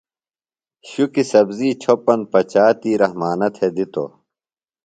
[0.89, 4.11] شُکیۡ سبزی چھوپن پچا تی رحمانہ تھےۡ دِتوۡ۔